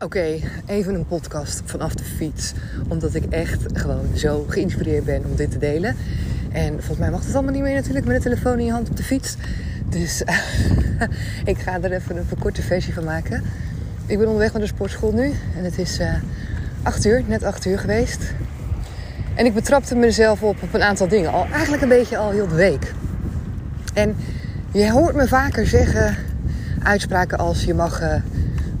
Oké, 0.00 0.40
even 0.66 0.94
een 0.94 1.06
podcast 1.06 1.62
vanaf 1.64 1.94
de 1.94 2.04
fiets. 2.04 2.52
Omdat 2.88 3.14
ik 3.14 3.24
echt 3.24 3.62
gewoon 3.72 4.16
zo 4.16 4.44
geïnspireerd 4.48 5.04
ben 5.04 5.24
om 5.24 5.36
dit 5.36 5.50
te 5.50 5.58
delen. 5.58 5.96
En 6.52 6.72
volgens 6.72 6.98
mij 6.98 7.10
mag 7.10 7.24
het 7.24 7.34
allemaal 7.34 7.52
niet 7.52 7.62
meer 7.62 7.74
natuurlijk 7.74 8.06
met 8.06 8.16
een 8.16 8.22
telefoon 8.22 8.58
in 8.58 8.64
je 8.64 8.72
hand 8.72 8.90
op 8.90 8.96
de 8.96 9.02
fiets. 9.02 9.36
Dus 9.88 10.22
ik 11.44 11.58
ga 11.58 11.82
er 11.82 11.92
even 11.92 12.16
een 12.16 12.24
verkorte 12.24 12.62
versie 12.62 12.94
van 12.94 13.04
maken. 13.04 13.42
Ik 14.06 14.18
ben 14.18 14.26
onderweg 14.26 14.52
naar 14.52 14.60
de 14.60 14.66
sportschool 14.66 15.12
nu. 15.12 15.32
En 15.56 15.64
het 15.64 15.78
is 15.78 16.00
uh, 16.00 16.14
8 16.82 17.04
uur, 17.04 17.22
net 17.26 17.42
8 17.42 17.66
uur 17.66 17.78
geweest. 17.78 18.20
En 19.34 19.46
ik 19.46 19.54
betrapte 19.54 19.94
mezelf 19.94 20.42
op 20.42 20.56
een 20.72 20.82
aantal 20.82 21.08
dingen. 21.08 21.32
Al 21.32 21.46
eigenlijk 21.52 21.82
een 21.82 21.88
beetje 21.88 22.16
al 22.16 22.30
heel 22.30 22.48
de 22.48 22.54
week. 22.54 22.92
En 23.94 24.16
je 24.72 24.90
hoort 24.90 25.14
me 25.14 25.28
vaker 25.28 25.66
zeggen 25.66 26.16
uitspraken 26.82 27.38
als 27.38 27.64
je 27.64 27.74
mag... 27.74 28.02
Uh, 28.02 28.14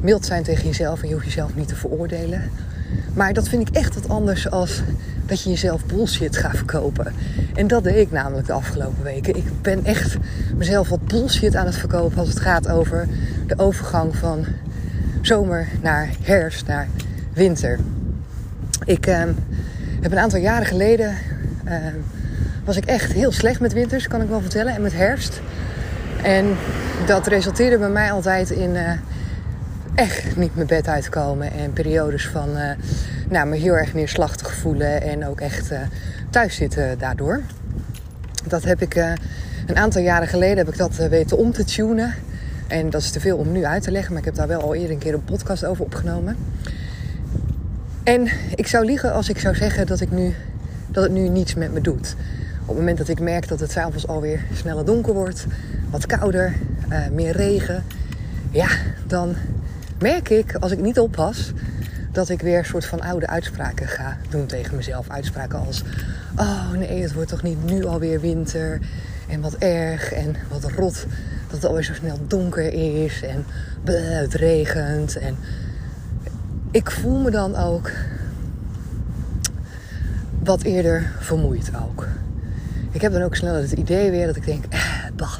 mild 0.06 0.26
zijn 0.26 0.42
tegen 0.42 0.64
jezelf 0.64 1.02
en 1.02 1.08
je 1.08 1.14
hoeft 1.14 1.26
jezelf 1.26 1.54
niet 1.54 1.68
te 1.68 1.76
veroordelen. 1.76 2.50
Maar 3.14 3.32
dat 3.32 3.48
vind 3.48 3.68
ik 3.68 3.74
echt 3.74 3.94
wat 3.94 4.08
anders 4.08 4.50
als 4.50 4.82
dat 5.26 5.42
je 5.42 5.50
jezelf 5.50 5.86
bullshit 5.86 6.36
gaat 6.36 6.56
verkopen. 6.56 7.12
En 7.54 7.66
dat 7.66 7.84
deed 7.84 7.96
ik 7.96 8.10
namelijk 8.10 8.46
de 8.46 8.52
afgelopen 8.52 9.02
weken. 9.02 9.36
Ik 9.36 9.62
ben 9.62 9.84
echt 9.84 10.16
mezelf 10.56 10.88
wat 10.88 11.06
bullshit 11.06 11.56
aan 11.56 11.66
het 11.66 11.76
verkopen 11.76 12.18
als 12.18 12.28
het 12.28 12.40
gaat 12.40 12.68
over 12.68 13.08
de 13.46 13.58
overgang 13.58 14.16
van 14.16 14.44
zomer 15.22 15.68
naar 15.82 16.10
herfst 16.22 16.66
naar 16.66 16.88
winter. 17.32 17.78
Ik 18.84 19.06
uh, 19.06 19.22
heb 20.00 20.12
een 20.12 20.18
aantal 20.18 20.40
jaren 20.40 20.66
geleden 20.66 21.14
uh, 21.64 21.74
was 22.64 22.76
ik 22.76 22.84
echt 22.84 23.12
heel 23.12 23.32
slecht 23.32 23.60
met 23.60 23.72
winters, 23.72 24.08
kan 24.08 24.22
ik 24.22 24.28
wel 24.28 24.40
vertellen, 24.40 24.74
en 24.74 24.82
met 24.82 24.92
herfst. 24.92 25.40
En 26.22 26.46
dat 27.06 27.26
resulteerde 27.26 27.78
bij 27.78 27.88
mij 27.88 28.12
altijd 28.12 28.50
in 28.50 28.70
uh, 28.74 28.90
echt 29.96 30.36
niet 30.36 30.54
mijn 30.54 30.66
bed 30.66 30.88
uitkomen. 30.88 31.52
En 31.52 31.72
periodes 31.72 32.28
van 32.28 32.48
uh, 32.56 32.70
nou, 33.28 33.48
me 33.48 33.56
heel 33.56 33.76
erg 33.76 33.94
neerslachtig 33.94 34.54
voelen. 34.54 35.02
En 35.02 35.26
ook 35.26 35.40
echt 35.40 35.72
uh, 35.72 35.80
thuis 36.30 36.54
zitten 36.54 36.98
daardoor. 36.98 37.40
Dat 38.44 38.64
heb 38.64 38.82
ik 38.82 38.94
uh, 38.94 39.12
een 39.66 39.76
aantal 39.76 40.02
jaren 40.02 40.28
geleden 40.28 40.56
heb 40.56 40.68
ik 40.68 40.76
dat 40.76 40.96
weten 40.96 41.36
om 41.36 41.52
te 41.52 41.64
tunen. 41.64 42.14
En 42.66 42.90
dat 42.90 43.00
is 43.00 43.10
te 43.10 43.20
veel 43.20 43.36
om 43.36 43.52
nu 43.52 43.64
uit 43.64 43.82
te 43.82 43.90
leggen. 43.90 44.10
Maar 44.10 44.20
ik 44.20 44.26
heb 44.26 44.34
daar 44.34 44.48
wel 44.48 44.60
al 44.60 44.74
eerder 44.74 44.90
een 44.90 44.98
keer 44.98 45.14
een 45.14 45.24
podcast 45.24 45.64
over 45.64 45.84
opgenomen. 45.84 46.36
En 48.02 48.28
ik 48.54 48.66
zou 48.66 48.84
liegen 48.84 49.12
als 49.12 49.28
ik 49.28 49.38
zou 49.38 49.54
zeggen 49.54 49.86
dat, 49.86 50.00
ik 50.00 50.10
nu, 50.10 50.34
dat 50.88 51.02
het 51.02 51.12
nu 51.12 51.28
niets 51.28 51.54
met 51.54 51.72
me 51.72 51.80
doet. 51.80 52.16
Op 52.60 52.68
het 52.68 52.76
moment 52.76 52.98
dat 52.98 53.08
ik 53.08 53.20
merk 53.20 53.48
dat 53.48 53.60
het 53.60 53.70
s'avonds 53.70 54.06
alweer 54.06 54.40
sneller 54.54 54.84
donker 54.84 55.14
wordt. 55.14 55.46
Wat 55.90 56.06
kouder, 56.06 56.54
meer 57.12 57.32
regen. 57.32 57.84
Ja, 58.50 58.68
dan 59.06 59.36
merk 59.98 60.28
ik, 60.28 60.54
als 60.54 60.72
ik 60.72 60.80
niet 60.80 60.98
oppas, 60.98 61.52
dat 62.12 62.28
ik 62.28 62.40
weer 62.40 62.58
een 62.58 62.64
soort 62.64 62.86
van 62.86 63.00
oude 63.00 63.26
uitspraken 63.26 63.88
ga 63.88 64.16
doen 64.28 64.46
tegen 64.46 64.76
mezelf. 64.76 65.08
Uitspraken 65.08 65.66
als: 65.66 65.82
Oh 66.36 66.70
nee, 66.70 67.02
het 67.02 67.12
wordt 67.12 67.30
toch 67.30 67.42
niet 67.42 67.64
nu 67.64 67.84
alweer 67.84 68.20
winter? 68.20 68.80
En 69.28 69.40
wat 69.40 69.54
erg 69.54 70.12
en 70.12 70.36
wat 70.48 70.64
rot 70.64 71.06
dat 71.46 71.56
het 71.56 71.64
alweer 71.64 71.82
zo 71.82 71.94
snel 71.94 72.18
donker 72.26 72.72
is 73.04 73.22
en 73.22 73.44
het 73.84 74.34
regent. 74.34 75.16
En 75.16 75.36
ik 76.70 76.90
voel 76.90 77.18
me 77.18 77.30
dan 77.30 77.56
ook 77.56 77.90
wat 80.44 80.62
eerder 80.62 81.12
vermoeid 81.18 81.70
ook. 81.86 82.06
Ik 82.90 83.00
heb 83.00 83.12
dan 83.12 83.22
ook 83.22 83.36
sneller 83.36 83.60
het 83.60 83.72
idee 83.72 84.10
weer 84.10 84.26
dat 84.26 84.36
ik 84.36 84.44
denk: 84.44 84.64
eh, 84.68 85.04
bah. 85.16 85.38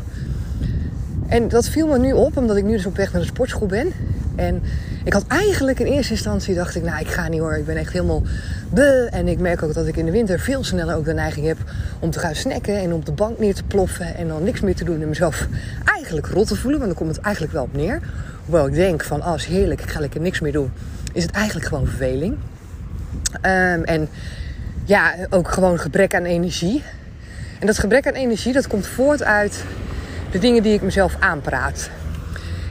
En 1.27 1.49
dat 1.49 1.69
viel 1.69 1.87
me 1.87 1.99
nu 1.99 2.13
op, 2.13 2.37
omdat 2.37 2.57
ik 2.57 2.65
nu 2.65 2.73
dus 2.73 2.87
op 2.87 2.97
weg 2.97 3.13
naar 3.13 3.21
de 3.21 3.27
sportschool 3.27 3.67
ben. 3.67 3.93
En 4.37 4.63
ik 5.05 5.13
had 5.13 5.25
eigenlijk 5.27 5.81
in 5.81 5.87
eerste 5.87 6.13
instantie 6.13 6.55
dacht 6.55 6.75
ik, 6.75 6.83
nou 6.83 7.01
ik 7.01 7.09
ga 7.09 7.29
niet 7.29 7.41
hoor, 7.41 7.57
ik 7.57 7.67
ben 7.67 7.77
echt 7.77 7.93
helemaal 7.93 8.23
be. 8.71 9.09
En 9.11 9.29
ik 9.29 9.39
merk 9.39 9.63
ook 9.63 9.75
dat 9.75 9.87
ik 9.87 9.97
in 9.97 10.05
de 10.05 10.11
winter 10.11 10.41
veel 10.41 10.65
sneller 10.65 10.97
ook 10.97 11.05
de 11.05 11.15
neiging 11.15 11.47
heb 11.47 11.59
om 11.99 12.11
te 12.11 12.19
gaan 12.19 12.35
snacken 12.35 12.81
en 12.81 12.93
op 12.93 13.07
de 13.07 13.13
bank 13.13 13.39
neer 13.39 13.55
te 13.55 13.65
ploffen 13.65 14.17
en 14.17 14.29
dan 14.29 14.45
niks 14.45 14.61
meer 14.61 14.75
te 14.75 14.85
doen 14.85 15.03
en 15.03 15.09
mezelf 15.09 15.47
eigenlijk 15.85 16.27
rot 16.27 16.47
te 16.47 16.57
voelen, 16.57 16.81
want 16.81 16.91
dan 16.91 17.05
komt 17.05 17.17
het 17.17 17.25
eigenlijk 17.25 17.55
wel 17.55 17.63
op 17.63 17.73
neer. 17.73 18.01
Hoewel 18.45 18.67
ik 18.67 18.75
denk 18.75 19.05
van, 19.05 19.35
is 19.35 19.45
heerlijk, 19.45 19.81
ik 19.81 19.91
ga 19.91 20.01
lekker 20.01 20.21
niks 20.21 20.41
meer 20.41 20.53
doen, 20.53 20.73
is 21.13 21.23
het 21.23 21.33
eigenlijk 21.33 21.67
gewoon 21.67 21.87
verveling. 21.87 22.37
Um, 23.43 23.85
en 23.85 24.09
ja, 24.85 25.15
ook 25.31 25.51
gewoon 25.51 25.79
gebrek 25.79 26.15
aan 26.15 26.25
energie. 26.25 26.83
En 27.61 27.67
dat 27.67 27.79
gebrek 27.79 28.07
aan 28.07 28.13
energie, 28.13 28.53
dat 28.53 28.67
komt 28.67 28.87
voort 28.87 29.23
uit 29.23 29.65
de 30.31 30.39
dingen 30.39 30.63
die 30.63 30.75
ik 30.75 30.83
mezelf 30.83 31.17
aanpraat. 31.21 31.91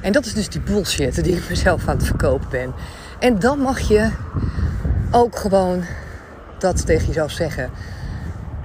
En 0.05 0.11
dat 0.11 0.25
is 0.25 0.33
dus 0.33 0.49
die 0.49 0.61
bullshit 0.61 1.23
die 1.23 1.35
ik 1.35 1.49
mezelf 1.49 1.87
aan 1.87 1.95
het 1.95 2.05
verkopen 2.05 2.49
ben. 2.49 2.73
En 3.19 3.39
dan 3.39 3.59
mag 3.59 3.79
je 3.79 4.09
ook 5.11 5.37
gewoon 5.37 5.83
dat 6.59 6.85
tegen 6.85 7.07
jezelf 7.07 7.31
zeggen. 7.31 7.69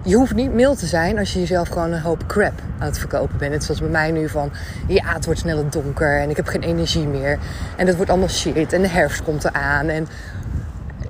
Je 0.02 0.14
hoeft 0.14 0.34
niet 0.34 0.52
mild 0.52 0.78
te 0.78 0.86
zijn 0.86 1.18
als 1.18 1.32
je 1.32 1.38
jezelf 1.38 1.68
gewoon 1.68 1.92
een 1.92 2.00
hoop 2.00 2.26
crap 2.26 2.62
aan 2.78 2.86
het 2.86 2.98
verkopen 2.98 3.38
bent. 3.38 3.52
Net 3.52 3.64
zoals 3.64 3.80
bij 3.80 3.88
mij 3.88 4.10
nu 4.10 4.28
van, 4.28 4.52
ja, 4.88 5.12
het 5.12 5.24
wordt 5.24 5.40
sneller 5.40 5.70
donker 5.70 6.20
en 6.20 6.30
ik 6.30 6.36
heb 6.36 6.46
geen 6.46 6.62
energie 6.62 7.06
meer. 7.06 7.38
En 7.76 7.86
het 7.86 7.96
wordt 7.96 8.10
allemaal 8.10 8.28
shit 8.28 8.72
en 8.72 8.82
de 8.82 8.88
herfst 8.88 9.22
komt 9.22 9.44
eraan. 9.44 9.88
En 9.88 10.06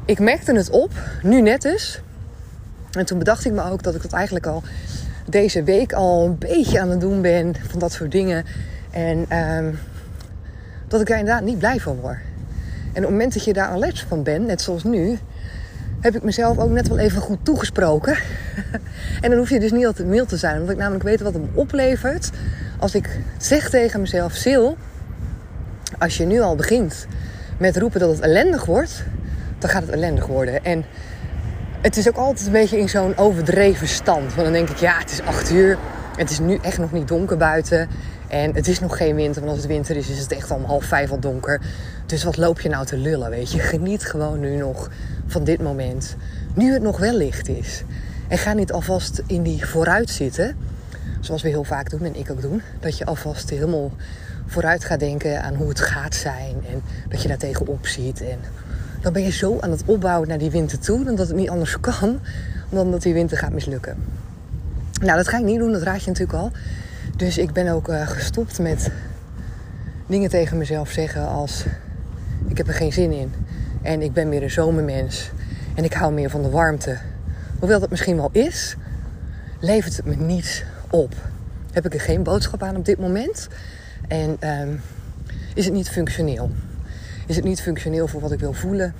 ik 0.04 0.18
merkte 0.18 0.54
het 0.54 0.70
op, 0.70 0.92
nu 1.22 1.40
net 1.40 1.64
eens. 1.64 2.00
En 2.90 3.06
toen 3.06 3.18
bedacht 3.18 3.44
ik 3.44 3.52
me 3.52 3.70
ook 3.70 3.82
dat 3.82 3.94
ik 3.94 4.02
dat 4.02 4.12
eigenlijk 4.12 4.46
al 4.46 4.62
deze 5.26 5.62
week 5.62 5.92
al 5.92 6.24
een 6.24 6.38
beetje 6.38 6.80
aan 6.80 6.90
het 6.90 7.00
doen 7.00 7.20
ben 7.20 7.54
van 7.68 7.78
dat 7.78 7.92
soort 7.92 8.12
dingen. 8.12 8.44
En 8.90 9.36
um, 9.36 9.78
dat 10.90 11.00
ik 11.00 11.06
daar 11.06 11.18
inderdaad 11.18 11.44
niet 11.44 11.58
blij 11.58 11.80
van 11.80 11.96
word. 12.00 12.18
En 12.92 12.96
op 12.96 13.02
het 13.02 13.10
moment 13.10 13.34
dat 13.34 13.44
je 13.44 13.52
daar 13.52 13.68
alert 13.68 14.04
van 14.08 14.22
bent, 14.22 14.46
net 14.46 14.62
zoals 14.62 14.84
nu, 14.84 15.18
heb 16.00 16.14
ik 16.14 16.22
mezelf 16.22 16.58
ook 16.58 16.70
net 16.70 16.88
wel 16.88 16.98
even 16.98 17.20
goed 17.20 17.38
toegesproken. 17.42 18.16
en 19.22 19.30
dan 19.30 19.38
hoef 19.38 19.50
je 19.50 19.60
dus 19.60 19.72
niet 19.72 19.86
altijd 19.86 20.08
mild 20.08 20.28
te 20.28 20.36
zijn, 20.36 20.54
omdat 20.54 20.70
ik 20.70 20.78
namelijk 20.78 21.04
weet 21.04 21.20
wat 21.20 21.34
het 21.34 21.42
oplevert 21.54 22.30
als 22.78 22.94
ik 22.94 23.20
zeg 23.38 23.70
tegen 23.70 24.00
mezelf: 24.00 24.32
Sil, 24.42 24.66
als 25.98 26.16
je 26.16 26.24
nu 26.24 26.40
al 26.40 26.56
begint 26.56 27.06
met 27.58 27.76
roepen 27.76 28.00
dat 28.00 28.10
het 28.10 28.20
ellendig 28.20 28.64
wordt, 28.64 29.04
dan 29.58 29.70
gaat 29.70 29.82
het 29.82 29.90
ellendig 29.90 30.26
worden. 30.26 30.64
En 30.64 30.84
het 31.80 31.96
is 31.96 32.08
ook 32.08 32.16
altijd 32.16 32.46
een 32.46 32.52
beetje 32.52 32.78
in 32.78 32.88
zo'n 32.88 33.16
overdreven 33.16 33.88
stand. 33.88 34.34
Want 34.34 34.42
dan 34.44 34.52
denk 34.52 34.68
ik, 34.68 34.76
ja, 34.76 34.98
het 34.98 35.10
is 35.10 35.22
acht 35.22 35.50
uur. 35.50 35.78
Het 36.16 36.30
is 36.30 36.38
nu 36.38 36.58
echt 36.62 36.78
nog 36.78 36.92
niet 36.92 37.08
donker 37.08 37.36
buiten. 37.36 37.88
En 38.30 38.54
het 38.54 38.68
is 38.68 38.80
nog 38.80 38.96
geen 38.96 39.14
winter, 39.14 39.40
want 39.40 39.52
als 39.52 39.62
het 39.62 39.70
winter 39.70 39.96
is, 39.96 40.08
is 40.08 40.18
het 40.18 40.32
echt 40.32 40.50
om 40.50 40.64
half 40.64 40.84
vijf 40.84 41.10
al 41.10 41.18
donker. 41.18 41.60
Dus 42.06 42.24
wat 42.24 42.36
loop 42.36 42.60
je 42.60 42.68
nou 42.68 42.86
te 42.86 42.96
lullen, 42.96 43.30
weet 43.30 43.52
je? 43.52 43.58
Geniet 43.58 44.04
gewoon 44.04 44.40
nu 44.40 44.56
nog 44.56 44.90
van 45.26 45.44
dit 45.44 45.62
moment. 45.62 46.16
Nu 46.54 46.72
het 46.72 46.82
nog 46.82 46.98
wel 46.98 47.16
licht 47.16 47.48
is. 47.48 47.82
En 48.28 48.38
ga 48.38 48.52
niet 48.52 48.72
alvast 48.72 49.22
in 49.26 49.42
die 49.42 49.66
vooruit 49.66 50.10
zitten. 50.10 50.56
Zoals 51.20 51.42
we 51.42 51.48
heel 51.48 51.64
vaak 51.64 51.90
doen 51.90 52.04
en 52.04 52.16
ik 52.16 52.30
ook 52.30 52.40
doen. 52.40 52.62
Dat 52.80 52.98
je 52.98 53.04
alvast 53.04 53.50
helemaal 53.50 53.90
vooruit 54.46 54.84
gaat 54.84 55.00
denken 55.00 55.42
aan 55.42 55.54
hoe 55.54 55.68
het 55.68 55.80
gaat 55.80 56.14
zijn. 56.14 56.56
En 56.70 56.82
dat 57.08 57.22
je 57.22 57.28
daar 57.28 57.36
tegenop 57.36 57.86
ziet. 57.86 58.20
En 58.20 58.38
dan 59.00 59.12
ben 59.12 59.22
je 59.22 59.32
zo 59.32 59.58
aan 59.60 59.70
het 59.70 59.82
opbouwen 59.86 60.28
naar 60.28 60.38
die 60.38 60.50
winter 60.50 60.78
toe. 60.78 61.04
Dan 61.04 61.14
dat 61.14 61.28
het 61.28 61.36
niet 61.36 61.50
anders 61.50 61.80
kan. 61.80 62.20
Dan 62.68 62.90
dat 62.90 63.02
die 63.02 63.14
winter 63.14 63.38
gaat 63.38 63.52
mislukken. 63.52 63.96
Nou, 65.02 65.16
dat 65.16 65.28
ga 65.28 65.38
ik 65.38 65.44
niet 65.44 65.58
doen. 65.58 65.72
Dat 65.72 65.82
raad 65.82 66.02
je 66.02 66.10
natuurlijk 66.10 66.38
al. 66.38 66.50
Dus 67.20 67.38
ik 67.38 67.52
ben 67.52 67.68
ook 67.68 67.88
uh, 67.88 68.08
gestopt 68.08 68.58
met 68.58 68.90
dingen 70.06 70.30
tegen 70.30 70.58
mezelf 70.58 70.90
zeggen 70.90 71.28
als 71.28 71.64
ik 72.48 72.56
heb 72.56 72.68
er 72.68 72.74
geen 72.74 72.92
zin 72.92 73.12
in. 73.12 73.32
En 73.82 74.02
ik 74.02 74.12
ben 74.12 74.28
meer 74.28 74.42
een 74.42 74.50
zomermens. 74.50 75.30
En 75.74 75.84
ik 75.84 75.92
hou 75.92 76.12
meer 76.12 76.30
van 76.30 76.42
de 76.42 76.50
warmte. 76.50 76.98
Hoewel 77.58 77.80
dat 77.80 77.90
misschien 77.90 78.16
wel 78.16 78.28
is. 78.32 78.76
levert 79.58 79.96
het 79.96 80.06
me 80.06 80.14
niets 80.14 80.64
op. 80.90 81.14
Heb 81.72 81.86
ik 81.86 81.94
er 81.94 82.00
geen 82.00 82.22
boodschap 82.22 82.62
aan 82.62 82.76
op 82.76 82.84
dit 82.84 82.98
moment? 82.98 83.48
En 84.08 84.36
ehm, 84.38 84.74
is 85.54 85.64
het 85.64 85.74
niet 85.74 85.90
functioneel? 85.90 86.50
Is 87.26 87.36
het 87.36 87.44
niet 87.44 87.60
functioneel 87.60 88.08
voor 88.08 88.20
wat 88.20 88.32
ik 88.32 88.40
wil 88.40 88.52
voelen? 88.52 88.94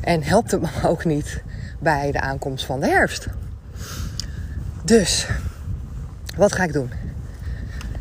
En 0.00 0.22
helpt 0.22 0.50
het 0.50 0.60
me 0.60 0.68
ook 0.88 1.04
niet 1.04 1.42
bij 1.78 2.12
de 2.12 2.20
aankomst 2.20 2.64
van 2.64 2.80
de 2.80 2.86
herfst? 2.86 3.26
Dus, 4.84 5.26
wat 6.36 6.52
ga 6.52 6.64
ik 6.64 6.72
doen? 6.72 6.90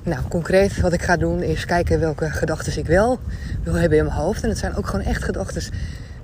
Nou, 0.04 0.28
concreet 0.28 0.80
wat 0.80 0.94
ik 0.94 1.02
ga 1.02 1.18
doen 1.18 1.44
is 1.44 1.66
kijken 1.66 2.00
welke 2.00 2.30
gedachten 2.30 2.78
ik 2.78 2.86
wel 2.86 3.20
wil 3.64 3.74
hebben 3.74 3.98
in 3.98 4.06
mijn 4.06 4.16
hoofd. 4.16 4.44
En 4.44 4.50
het 4.50 4.58
zijn 4.58 4.76
ook 4.76 4.88
gewoon 4.88 5.06
echt 5.06 5.24
gedachten 5.24 5.64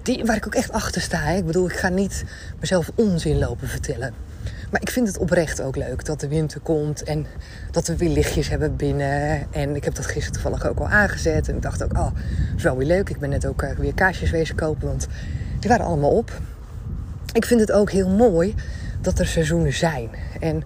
die, 0.02 0.26
waar 0.26 0.36
ik 0.36 0.46
ook 0.46 0.56
echt 0.56 0.72
achter 0.72 1.02
sta. 1.02 1.30
Ik 1.30 1.46
bedoel, 1.46 1.66
ik 1.66 1.76
ga 1.76 1.90
niet 1.90 2.24
mezelf 2.60 2.92
onzin 2.96 3.38
lopen 3.38 3.68
vertellen. 3.68 4.14
Maar 4.72 4.82
ik 4.82 4.90
vind 4.90 5.08
het 5.08 5.18
oprecht 5.18 5.62
ook 5.62 5.76
leuk 5.76 6.06
dat 6.06 6.20
de 6.20 6.28
winter 6.28 6.60
komt 6.60 7.04
en 7.04 7.26
dat 7.72 7.88
we 7.88 7.98
weer 7.98 8.10
lichtjes 8.10 8.50
hebben 8.50 8.76
binnen. 8.76 9.48
En 9.52 9.76
ik 9.76 9.84
heb 9.84 9.96
dat 9.96 10.06
gisteren 10.06 10.32
toevallig 10.32 10.68
ook 10.68 10.80
al 10.80 10.88
aangezet. 10.88 11.50
En 11.50 11.56
ik 11.56 11.62
dacht 11.62 11.84
ook, 11.84 11.94
oh, 11.94 12.04
dat 12.04 12.14
is 12.56 12.64
wel 12.64 12.78
weer 12.78 12.88
leuk. 12.88 13.10
Ik 13.10 13.20
ben 13.20 13.30
net 13.30 13.46
ook 13.46 13.62
eh, 13.62 13.72
weer 13.78 13.94
kaarsjes 13.94 14.30
wezen 14.30 14.56
kopen, 14.56 14.88
want 14.88 15.08
die 15.60 15.70
waren 15.70 15.86
allemaal 15.86 16.12
op. 16.12 16.42
Ik 17.34 17.46
vind 17.46 17.60
het 17.60 17.72
ook 17.72 17.92
heel 17.92 18.10
mooi 18.10 18.56
dat 19.02 19.20
er 19.20 19.28
seizoenen 19.28 19.74
zijn. 19.74 20.10
En 20.40 20.64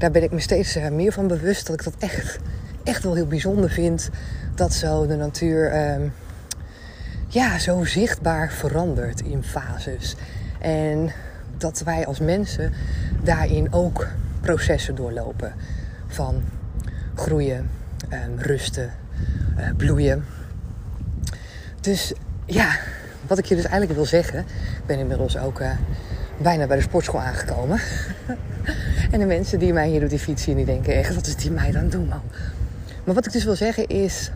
daar 0.00 0.10
ben 0.10 0.22
ik 0.22 0.30
me 0.30 0.40
steeds 0.40 0.74
eh, 0.76 0.88
meer 0.88 1.12
van 1.12 1.26
bewust 1.26 1.66
dat 1.66 1.76
ik 1.76 1.84
dat 1.84 1.94
echt, 1.98 2.38
echt 2.84 3.02
wel 3.02 3.14
heel 3.14 3.26
bijzonder 3.26 3.70
vind. 3.70 4.10
Dat 4.54 4.72
zo 4.74 5.06
de 5.06 5.16
natuur 5.16 5.70
ehm, 5.70 6.08
ja, 7.28 7.58
zo 7.58 7.84
zichtbaar 7.84 8.52
verandert 8.52 9.20
in 9.20 9.42
fases. 9.42 10.16
En 10.60 11.12
dat 11.56 11.80
wij 11.80 12.06
als 12.06 12.18
mensen 12.18 12.72
daarin 13.22 13.72
ook 13.72 14.06
processen 14.40 14.94
doorlopen. 14.94 15.54
Van 16.06 16.42
groeien, 17.14 17.70
um, 18.12 18.38
rusten, 18.38 18.92
uh, 19.58 19.68
bloeien. 19.76 20.24
Dus 21.80 22.12
ja, 22.44 22.76
wat 23.26 23.38
ik 23.38 23.44
je 23.44 23.54
dus 23.54 23.64
eigenlijk 23.64 23.94
wil 23.94 24.06
zeggen. 24.06 24.38
Ik 24.38 24.86
ben 24.86 24.98
inmiddels 24.98 25.38
ook 25.38 25.60
uh, 25.60 25.70
bijna 26.42 26.66
bij 26.66 26.76
de 26.76 26.82
sportschool 26.82 27.20
aangekomen. 27.20 27.80
en 29.10 29.18
de 29.18 29.26
mensen 29.26 29.58
die 29.58 29.72
mij 29.72 29.88
hier 29.88 30.02
op 30.02 30.08
die 30.08 30.18
fiets 30.18 30.42
zien, 30.42 30.56
die 30.56 30.64
denken 30.64 30.94
echt, 30.94 31.14
wat 31.14 31.26
is 31.26 31.36
die 31.36 31.50
mij 31.50 31.70
dan 31.70 31.88
doen 31.88 32.08
man? 32.08 32.22
Maar 33.04 33.14
wat 33.14 33.26
ik 33.26 33.32
dus 33.32 33.44
wil 33.44 33.56
zeggen 33.56 33.86
is, 33.86 34.30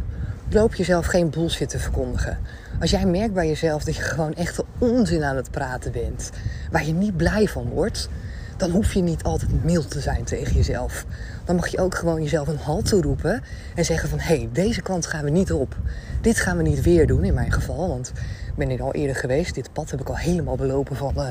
loop 0.50 0.74
jezelf 0.74 1.06
geen 1.06 1.30
bullshit 1.30 1.68
te 1.68 1.78
verkondigen. 1.78 2.38
Als 2.80 2.90
jij 2.90 3.06
merkt 3.06 3.34
bij 3.34 3.46
jezelf 3.46 3.84
dat 3.84 3.96
je 3.96 4.02
gewoon 4.02 4.34
echt 4.34 4.62
onzin 4.78 5.24
aan 5.24 5.36
het 5.36 5.50
praten 5.50 5.92
bent, 5.92 6.30
waar 6.70 6.86
je 6.86 6.92
niet 6.92 7.16
blij 7.16 7.46
van 7.46 7.68
wordt, 7.68 8.08
dan 8.56 8.70
hoef 8.70 8.92
je 8.92 9.00
niet 9.00 9.22
altijd 9.22 9.64
mild 9.64 9.90
te 9.90 10.00
zijn 10.00 10.24
tegen 10.24 10.54
jezelf. 10.54 11.04
Dan 11.44 11.56
mag 11.56 11.66
je 11.66 11.78
ook 11.78 11.94
gewoon 11.94 12.22
jezelf 12.22 12.48
een 12.48 12.58
halt 12.58 12.88
toeroepen 12.88 13.42
en 13.74 13.84
zeggen 13.84 14.08
van 14.08 14.18
hé, 14.18 14.36
hey, 14.36 14.48
deze 14.52 14.82
kant 14.82 15.06
gaan 15.06 15.24
we 15.24 15.30
niet 15.30 15.52
op. 15.52 15.76
Dit 16.20 16.40
gaan 16.40 16.56
we 16.56 16.62
niet 16.62 16.82
weer 16.82 17.06
doen 17.06 17.24
in 17.24 17.34
mijn 17.34 17.52
geval, 17.52 17.88
want 17.88 18.12
ik 18.46 18.54
ben 18.54 18.68
hier 18.68 18.82
al 18.82 18.94
eerder 18.94 19.16
geweest. 19.16 19.54
Dit 19.54 19.72
pad 19.72 19.90
heb 19.90 20.00
ik 20.00 20.08
al 20.08 20.16
helemaal 20.16 20.56
belopen 20.56 20.96
van 20.96 21.14
uh, 21.16 21.30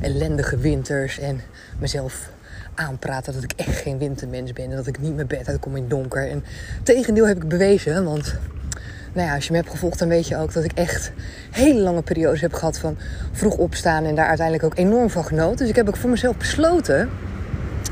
ellendige 0.00 0.56
winters 0.56 1.18
en 1.18 1.40
mezelf 1.78 2.30
aanpraten 2.80 3.32
dat 3.32 3.42
ik 3.42 3.52
echt 3.56 3.76
geen 3.76 3.98
wintermens 3.98 4.52
ben 4.52 4.70
en 4.70 4.76
dat 4.76 4.86
ik 4.86 5.00
niet 5.00 5.14
mijn 5.14 5.26
bed 5.26 5.48
uitkom 5.48 5.76
in 5.76 5.88
donker. 5.88 6.28
En 6.28 6.44
tegendeel 6.82 7.26
heb 7.26 7.36
ik 7.36 7.48
bewezen, 7.48 8.04
want 8.04 8.34
nou 9.12 9.26
ja, 9.26 9.34
als 9.34 9.44
je 9.44 9.50
me 9.50 9.58
hebt 9.58 9.70
gevolgd, 9.70 9.98
dan 9.98 10.08
weet 10.08 10.28
je 10.28 10.36
ook 10.36 10.52
dat 10.52 10.64
ik 10.64 10.72
echt 10.72 11.12
hele 11.50 11.80
lange 11.80 12.02
periodes 12.02 12.40
heb 12.40 12.52
gehad 12.52 12.78
van 12.78 12.96
vroeg 13.32 13.56
opstaan 13.56 14.04
en 14.04 14.14
daar 14.14 14.26
uiteindelijk 14.26 14.66
ook 14.66 14.78
enorm 14.78 15.10
van 15.10 15.24
genoten. 15.24 15.56
Dus 15.56 15.68
ik 15.68 15.76
heb 15.76 15.88
ook 15.88 15.96
voor 15.96 16.10
mezelf 16.10 16.36
besloten 16.36 17.08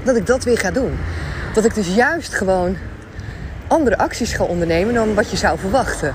dat 0.05 0.17
ik 0.17 0.26
dat 0.26 0.44
weer 0.44 0.58
ga 0.58 0.70
doen. 0.70 0.93
Dat 1.55 1.64
ik 1.64 1.75
dus 1.75 1.94
juist 1.94 2.35
gewoon 2.35 2.76
andere 3.67 3.96
acties 3.96 4.32
ga 4.32 4.44
ondernemen 4.44 4.94
dan 4.94 5.14
wat 5.14 5.31
je 5.31 5.37
zou 5.37 5.58
verwachten. 5.58 6.14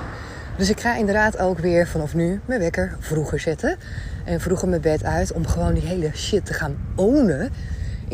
Dus 0.57 0.69
ik 0.69 0.79
ga 0.79 0.95
inderdaad 0.95 1.37
ook 1.37 1.59
weer 1.59 1.87
vanaf 1.87 2.13
nu 2.13 2.39
mijn 2.45 2.59
wekker 2.59 2.95
vroeger 2.99 3.39
zetten. 3.39 3.77
En 4.23 4.41
vroeger 4.41 4.67
mijn 4.67 4.81
bed 4.81 5.03
uit 5.03 5.31
om 5.31 5.47
gewoon 5.47 5.73
die 5.73 5.83
hele 5.83 6.09
shit 6.13 6.45
te 6.45 6.53
gaan 6.53 6.77
ownen. 6.95 7.51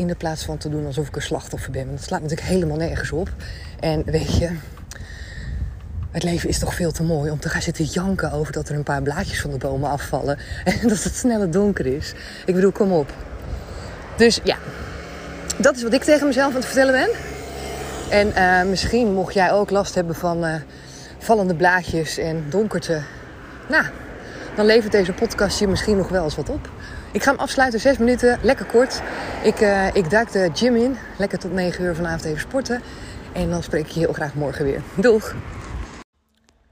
In 0.00 0.06
de 0.06 0.14
plaats 0.14 0.44
van 0.44 0.58
te 0.58 0.68
doen 0.68 0.86
alsof 0.86 1.08
ik 1.08 1.16
een 1.16 1.22
slachtoffer 1.22 1.70
ben. 1.70 1.86
Want 1.86 1.96
dat 1.96 2.06
slaat 2.06 2.20
natuurlijk 2.20 2.48
helemaal 2.48 2.76
nergens 2.76 3.12
op. 3.12 3.30
En 3.80 4.02
weet 4.04 4.36
je, 4.36 4.56
het 6.10 6.22
leven 6.22 6.48
is 6.48 6.58
toch 6.58 6.74
veel 6.74 6.92
te 6.92 7.02
mooi 7.02 7.30
om 7.30 7.40
te 7.40 7.48
gaan 7.48 7.62
zitten 7.62 7.84
janken 7.84 8.32
over 8.32 8.52
dat 8.52 8.68
er 8.68 8.74
een 8.74 8.82
paar 8.82 9.02
blaadjes 9.02 9.40
van 9.40 9.50
de 9.50 9.58
bomen 9.58 9.90
afvallen. 9.90 10.38
En 10.80 10.88
dat 10.88 11.02
het 11.02 11.14
sneller 11.14 11.50
donker 11.50 11.86
is. 11.86 12.14
Ik 12.46 12.54
bedoel, 12.54 12.72
kom 12.72 12.92
op. 12.92 13.12
Dus 14.16 14.40
ja, 14.44 14.56
dat 15.58 15.76
is 15.76 15.82
wat 15.82 15.92
ik 15.92 16.02
tegen 16.02 16.26
mezelf 16.26 16.48
aan 16.48 16.60
het 16.60 16.64
vertellen 16.64 16.92
ben. 16.92 17.10
En 18.10 18.28
uh, 18.28 18.70
misschien 18.70 19.12
mocht 19.12 19.34
jij 19.34 19.52
ook 19.52 19.70
last 19.70 19.94
hebben 19.94 20.14
van 20.14 20.44
uh, 20.44 20.54
vallende 21.18 21.54
blaadjes 21.54 22.18
en 22.18 22.44
donkerte. 22.48 23.02
Nou, 23.68 23.84
dan 24.56 24.66
levert 24.66 24.92
deze 24.92 25.12
podcast 25.12 25.58
je 25.58 25.68
misschien 25.68 25.96
nog 25.96 26.08
wel 26.08 26.24
eens 26.24 26.36
wat 26.36 26.48
op. 26.48 26.70
Ik 27.12 27.22
ga 27.22 27.30
hem 27.30 27.40
afsluiten, 27.40 27.80
zes 27.80 27.98
minuten, 27.98 28.38
lekker 28.42 28.66
kort. 28.66 29.02
Ik, 29.42 29.60
uh, 29.60 29.94
ik 29.94 30.10
duik 30.10 30.32
de 30.32 30.50
gym 30.54 30.76
in, 30.76 30.96
lekker 31.18 31.38
tot 31.38 31.52
9 31.52 31.84
uur 31.84 31.94
vanavond 31.94 32.24
even 32.24 32.40
sporten. 32.40 32.82
En 33.32 33.50
dan 33.50 33.62
spreek 33.62 33.86
ik 33.86 33.90
je 33.90 34.00
heel 34.00 34.12
graag 34.12 34.34
morgen 34.34 34.64
weer. 34.64 34.82
Doeg! 34.94 35.34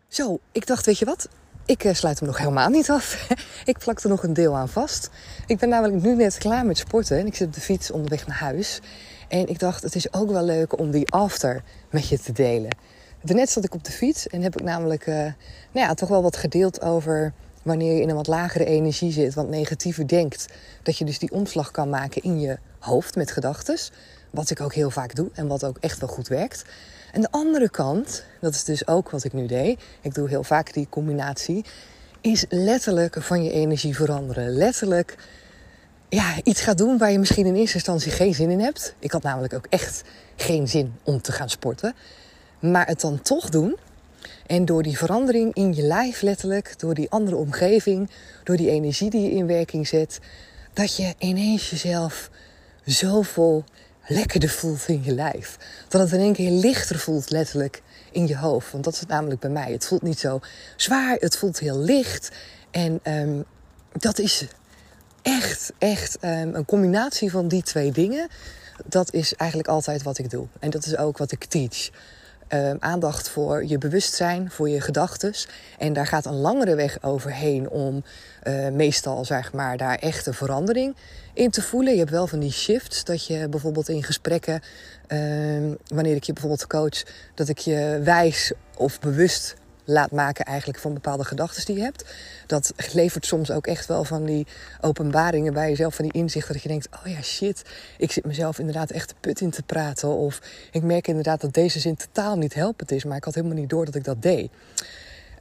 Zo, 0.08 0.38
ik 0.52 0.66
dacht, 0.66 0.86
weet 0.86 0.98
je 0.98 1.04
wat? 1.04 1.28
Ik 1.66 1.84
uh, 1.84 1.94
sluit 1.94 2.18
hem 2.18 2.28
nog 2.28 2.38
helemaal 2.38 2.68
niet 2.68 2.90
af. 2.90 3.28
ik 3.64 3.78
plak 3.78 4.00
er 4.00 4.08
nog 4.08 4.22
een 4.22 4.32
deel 4.32 4.56
aan 4.56 4.68
vast. 4.68 5.10
Ik 5.46 5.58
ben 5.58 5.68
namelijk 5.68 6.02
nu 6.02 6.14
net 6.14 6.38
klaar 6.38 6.66
met 6.66 6.78
sporten 6.78 7.18
en 7.18 7.26
ik 7.26 7.34
zit 7.34 7.46
op 7.46 7.54
de 7.54 7.60
fiets 7.60 7.90
onderweg 7.90 8.26
naar 8.26 8.38
huis. 8.38 8.80
En 9.28 9.48
ik 9.48 9.58
dacht, 9.58 9.82
het 9.82 9.94
is 9.94 10.12
ook 10.12 10.30
wel 10.30 10.44
leuk 10.44 10.78
om 10.78 10.90
die 10.90 11.12
after 11.12 11.62
met 11.90 12.08
je 12.08 12.18
te 12.18 12.32
delen. 12.32 12.76
Daarnet 13.22 13.50
zat 13.50 13.64
ik 13.64 13.74
op 13.74 13.84
de 13.84 13.92
fiets 13.92 14.26
en 14.26 14.42
heb 14.42 14.60
ik 14.60 14.64
namelijk 14.64 15.06
uh, 15.06 15.14
nou 15.14 15.86
ja, 15.86 15.94
toch 15.94 16.08
wel 16.08 16.22
wat 16.22 16.36
gedeeld 16.36 16.82
over 16.82 17.32
wanneer 17.68 17.94
je 17.94 18.00
in 18.00 18.08
een 18.08 18.16
wat 18.16 18.26
lagere 18.26 18.64
energie 18.64 19.12
zit, 19.12 19.34
wat 19.34 19.48
negatiever 19.48 20.08
denkt. 20.08 20.46
Dat 20.82 20.98
je 20.98 21.04
dus 21.04 21.18
die 21.18 21.30
omslag 21.30 21.70
kan 21.70 21.88
maken 21.88 22.22
in 22.22 22.40
je 22.40 22.58
hoofd 22.78 23.14
met 23.14 23.30
gedachten. 23.30 23.78
Wat 24.30 24.50
ik 24.50 24.60
ook 24.60 24.74
heel 24.74 24.90
vaak 24.90 25.14
doe 25.14 25.28
en 25.34 25.46
wat 25.46 25.64
ook 25.64 25.76
echt 25.80 26.00
wel 26.00 26.08
goed 26.08 26.28
werkt. 26.28 26.64
En 27.12 27.20
de 27.20 27.30
andere 27.30 27.70
kant, 27.70 28.24
dat 28.40 28.54
is 28.54 28.64
dus 28.64 28.86
ook 28.86 29.10
wat 29.10 29.24
ik 29.24 29.32
nu 29.32 29.46
deed. 29.46 29.82
Ik 30.00 30.14
doe 30.14 30.28
heel 30.28 30.44
vaak 30.44 30.72
die 30.72 30.86
combinatie. 30.90 31.64
Is 32.20 32.44
letterlijk 32.48 33.22
van 33.22 33.44
je 33.44 33.50
energie 33.50 33.96
veranderen. 33.96 34.48
Letterlijk 34.48 35.16
ja, 36.08 36.34
iets 36.42 36.60
gaat 36.60 36.78
doen 36.78 36.98
waar 36.98 37.10
je 37.10 37.18
misschien 37.18 37.46
in 37.46 37.54
eerste 37.54 37.74
instantie 37.74 38.12
geen 38.12 38.34
zin 38.34 38.50
in 38.50 38.60
hebt. 38.60 38.94
Ik 38.98 39.12
had 39.12 39.22
namelijk 39.22 39.54
ook 39.54 39.66
echt 39.68 40.02
geen 40.36 40.68
zin 40.68 40.94
om 41.02 41.20
te 41.22 41.32
gaan 41.32 41.50
sporten. 41.50 41.94
Maar 42.58 42.86
het 42.86 43.00
dan 43.00 43.22
toch 43.22 43.48
doen. 43.48 43.76
En 44.48 44.64
door 44.64 44.82
die 44.82 44.98
verandering 44.98 45.54
in 45.54 45.74
je 45.74 45.82
lijf 45.82 46.20
letterlijk, 46.20 46.78
door 46.78 46.94
die 46.94 47.10
andere 47.10 47.36
omgeving, 47.36 48.10
door 48.44 48.56
die 48.56 48.70
energie 48.70 49.10
die 49.10 49.22
je 49.22 49.30
in 49.30 49.46
werking 49.46 49.88
zet, 49.88 50.18
dat 50.72 50.96
je 50.96 51.14
ineens 51.18 51.70
jezelf 51.70 52.30
zo 52.86 53.22
vol 53.22 53.64
lekkerder 54.06 54.48
voelt 54.48 54.88
in 54.88 55.04
je 55.04 55.14
lijf. 55.14 55.56
Dat 55.88 56.00
het 56.00 56.12
in 56.12 56.20
één 56.20 56.32
keer 56.32 56.50
lichter 56.50 56.98
voelt, 56.98 57.30
letterlijk, 57.30 57.82
in 58.12 58.26
je 58.26 58.36
hoofd. 58.36 58.72
Want 58.72 58.84
dat 58.84 58.92
is 58.92 59.00
het 59.00 59.08
namelijk 59.08 59.40
bij 59.40 59.50
mij. 59.50 59.72
Het 59.72 59.86
voelt 59.86 60.02
niet 60.02 60.18
zo 60.18 60.40
zwaar, 60.76 61.16
het 61.18 61.36
voelt 61.36 61.58
heel 61.58 61.78
licht. 61.78 62.30
En 62.70 63.00
um, 63.02 63.44
dat 63.92 64.18
is 64.18 64.46
echt, 65.22 65.72
echt 65.78 66.18
um, 66.24 66.54
een 66.54 66.64
combinatie 66.64 67.30
van 67.30 67.48
die 67.48 67.62
twee 67.62 67.92
dingen. 67.92 68.28
Dat 68.84 69.12
is 69.12 69.34
eigenlijk 69.34 69.70
altijd 69.70 70.02
wat 70.02 70.18
ik 70.18 70.30
doe. 70.30 70.46
En 70.60 70.70
dat 70.70 70.86
is 70.86 70.96
ook 70.96 71.18
wat 71.18 71.32
ik 71.32 71.44
teach. 71.44 71.90
Um, 72.54 72.76
aandacht 72.80 73.28
voor 73.28 73.64
je 73.66 73.78
bewustzijn, 73.78 74.50
voor 74.50 74.68
je 74.68 74.80
gedachten. 74.80 75.34
En 75.78 75.92
daar 75.92 76.06
gaat 76.06 76.26
een 76.26 76.40
langere 76.40 76.74
weg 76.74 77.02
overheen 77.02 77.70
om 77.70 78.04
uh, 78.44 78.68
meestal 78.68 79.24
zeg 79.24 79.52
maar, 79.52 79.76
daar 79.76 79.94
echte 79.94 80.32
verandering 80.32 80.96
in 81.32 81.50
te 81.50 81.62
voelen. 81.62 81.92
Je 81.92 81.98
hebt 81.98 82.10
wel 82.10 82.26
van 82.26 82.38
die 82.38 82.52
shifts 82.52 83.04
dat 83.04 83.26
je 83.26 83.48
bijvoorbeeld 83.48 83.88
in 83.88 84.02
gesprekken, 84.02 84.60
uh, 85.08 85.18
wanneer 85.86 86.16
ik 86.16 86.24
je 86.24 86.32
bijvoorbeeld 86.32 86.66
coach, 86.66 87.02
dat 87.34 87.48
ik 87.48 87.58
je 87.58 88.00
wijs 88.04 88.52
of 88.76 89.00
bewust 89.00 89.54
laat 89.88 90.10
maken 90.10 90.44
eigenlijk 90.44 90.78
van 90.78 90.94
bepaalde 90.94 91.24
gedachten 91.24 91.64
die 91.64 91.76
je 91.76 91.82
hebt. 91.82 92.04
Dat 92.46 92.72
levert 92.92 93.26
soms 93.26 93.50
ook 93.50 93.66
echt 93.66 93.86
wel 93.86 94.04
van 94.04 94.24
die 94.24 94.46
openbaringen 94.80 95.52
bij 95.52 95.68
jezelf, 95.68 95.94
van 95.94 96.04
die 96.04 96.20
inzichten 96.20 96.52
dat 96.52 96.62
je 96.62 96.68
denkt, 96.68 96.88
oh 96.96 97.12
ja 97.12 97.22
shit, 97.22 97.62
ik 97.98 98.12
zit 98.12 98.24
mezelf 98.24 98.58
inderdaad 98.58 98.90
echt 98.90 99.08
de 99.08 99.14
put 99.20 99.40
in 99.40 99.50
te 99.50 99.62
praten. 99.62 100.08
Of 100.08 100.40
ik 100.70 100.82
merk 100.82 101.08
inderdaad 101.08 101.40
dat 101.40 101.54
deze 101.54 101.80
zin 101.80 101.96
totaal 101.96 102.36
niet 102.36 102.54
helpend 102.54 102.90
is, 102.90 103.04
maar 103.04 103.16
ik 103.16 103.24
had 103.24 103.34
helemaal 103.34 103.56
niet 103.56 103.70
door 103.70 103.84
dat 103.84 103.94
ik 103.94 104.04
dat 104.04 104.22
deed. 104.22 104.50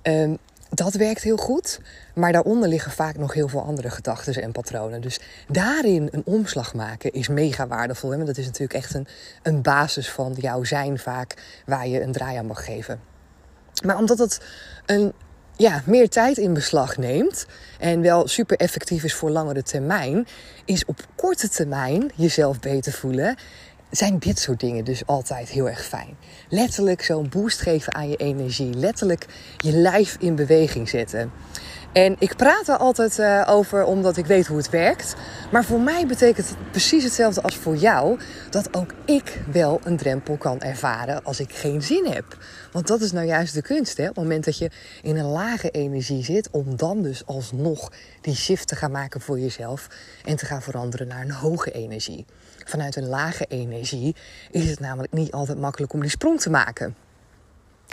Um, 0.03 0.37
dat 0.69 0.93
werkt 0.93 1.23
heel 1.23 1.37
goed, 1.37 1.79
maar 2.15 2.31
daaronder 2.31 2.69
liggen 2.69 2.91
vaak 2.91 3.17
nog 3.17 3.33
heel 3.33 3.47
veel 3.47 3.61
andere 3.61 3.89
gedachten 3.89 4.41
en 4.41 4.51
patronen. 4.51 5.01
Dus 5.01 5.19
daarin 5.47 6.07
een 6.11 6.25
omslag 6.25 6.73
maken 6.73 7.11
is 7.11 7.27
mega 7.27 7.67
waardevol. 7.67 8.09
Hè? 8.11 8.23
dat 8.23 8.37
is 8.37 8.45
natuurlijk 8.45 8.73
echt 8.73 8.93
een, 8.93 9.07
een 9.43 9.61
basis 9.61 10.09
van 10.09 10.33
jouw 10.37 10.63
zijn 10.63 10.99
vaak 10.99 11.61
waar 11.65 11.87
je 11.87 12.01
een 12.01 12.11
draai 12.11 12.37
aan 12.37 12.45
mag 12.45 12.65
geven. 12.65 12.99
Maar 13.85 13.97
omdat 13.97 14.17
het 14.17 14.41
een, 14.85 15.13
ja, 15.55 15.81
meer 15.85 16.09
tijd 16.09 16.37
in 16.37 16.53
beslag 16.53 16.97
neemt 16.97 17.45
en 17.79 18.01
wel 18.01 18.27
super 18.27 18.57
effectief 18.57 19.03
is 19.03 19.13
voor 19.13 19.29
langere 19.29 19.63
termijn, 19.63 20.27
is 20.65 20.85
op 20.85 21.05
korte 21.15 21.49
termijn 21.49 22.11
jezelf 22.15 22.59
beter 22.59 22.91
voelen 22.91 23.37
zijn 23.89 24.19
dit 24.19 24.39
soort 24.39 24.59
dingen 24.59 24.85
dus 24.85 25.05
altijd 25.05 25.49
heel 25.49 25.69
erg 25.69 25.85
fijn. 25.85 26.17
Letterlijk 26.49 27.01
zo'n 27.01 27.29
boost 27.29 27.61
geven 27.61 27.93
aan 27.93 28.09
je 28.09 28.15
energie. 28.15 28.73
Letterlijk 28.73 29.25
je 29.57 29.71
lijf 29.71 30.15
in 30.19 30.35
beweging 30.35 30.89
zetten. 30.89 31.31
En 31.93 32.15
ik 32.19 32.35
praat 32.35 32.67
er 32.67 32.77
altijd 32.77 33.19
uh, 33.19 33.43
over 33.49 33.83
omdat 33.83 34.17
ik 34.17 34.25
weet 34.25 34.47
hoe 34.47 34.57
het 34.57 34.69
werkt. 34.69 35.15
Maar 35.51 35.65
voor 35.65 35.79
mij 35.79 36.07
betekent 36.07 36.49
het 36.49 36.71
precies 36.71 37.03
hetzelfde 37.03 37.41
als 37.41 37.55
voor 37.55 37.75
jou. 37.75 38.19
Dat 38.49 38.75
ook 38.75 38.93
ik 39.05 39.41
wel 39.51 39.79
een 39.83 39.97
drempel 39.97 40.37
kan 40.37 40.61
ervaren 40.61 41.23
als 41.23 41.39
ik 41.39 41.53
geen 41.53 41.81
zin 41.81 42.05
heb. 42.05 42.37
Want 42.71 42.87
dat 42.87 43.01
is 43.01 43.11
nou 43.11 43.25
juist 43.25 43.53
de 43.53 43.61
kunst. 43.61 43.97
Hè? 43.97 44.03
Op 44.03 44.15
het 44.15 44.23
moment 44.23 44.45
dat 44.45 44.57
je 44.57 44.71
in 45.01 45.17
een 45.17 45.25
lage 45.25 45.69
energie 45.69 46.23
zit. 46.23 46.49
Om 46.51 46.75
dan 46.75 47.01
dus 47.01 47.25
alsnog 47.25 47.91
die 48.21 48.35
shift 48.35 48.67
te 48.67 48.75
gaan 48.75 48.91
maken 48.91 49.21
voor 49.21 49.39
jezelf. 49.39 49.87
En 50.25 50.35
te 50.35 50.45
gaan 50.45 50.61
veranderen 50.61 51.07
naar 51.07 51.21
een 51.21 51.31
hoge 51.31 51.71
energie. 51.71 52.25
Vanuit 52.65 52.95
een 52.95 53.07
lage 53.07 53.45
energie 53.45 54.15
is 54.51 54.69
het 54.69 54.79
namelijk 54.79 55.13
niet 55.13 55.31
altijd 55.31 55.59
makkelijk 55.59 55.93
om 55.93 56.01
die 56.01 56.09
sprong 56.09 56.41
te 56.41 56.49
maken. 56.49 56.95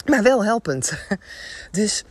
Maar 0.07 0.23
wel 0.23 0.45
helpend. 0.45 0.93
Dus 1.71 2.05